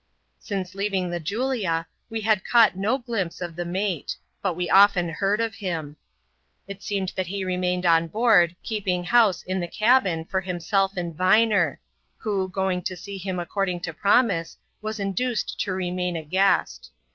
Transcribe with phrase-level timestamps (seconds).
[0.39, 5.07] Since leaving the Julia, we had caught no glimpse of the mate; but we often
[5.09, 5.95] heard of him.
[6.67, 11.13] It seemed that he remained on board, keeping house in the cabin for himself and
[11.13, 11.79] Viner;.
[12.17, 16.89] who, going to see him according to promise, was induced to remain a guest.